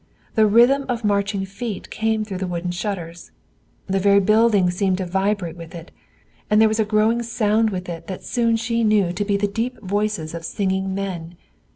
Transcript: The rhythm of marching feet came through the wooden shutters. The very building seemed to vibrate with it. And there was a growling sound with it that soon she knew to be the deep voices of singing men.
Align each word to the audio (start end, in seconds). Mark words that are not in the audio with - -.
The 0.33 0.47
rhythm 0.47 0.87
of 0.89 1.05
marching 1.05 1.45
feet 1.45 1.91
came 1.91 2.25
through 2.25 2.39
the 2.39 2.47
wooden 2.47 2.71
shutters. 2.71 3.29
The 3.85 3.99
very 3.99 4.19
building 4.19 4.71
seemed 4.71 4.97
to 4.97 5.05
vibrate 5.05 5.55
with 5.55 5.75
it. 5.75 5.91
And 6.49 6.59
there 6.59 6.67
was 6.67 6.79
a 6.79 6.85
growling 6.85 7.21
sound 7.21 7.69
with 7.69 7.87
it 7.87 8.07
that 8.07 8.23
soon 8.23 8.55
she 8.55 8.83
knew 8.83 9.13
to 9.13 9.23
be 9.23 9.37
the 9.37 9.45
deep 9.45 9.79
voices 9.79 10.33
of 10.33 10.43
singing 10.43 10.95
men. 10.95 11.35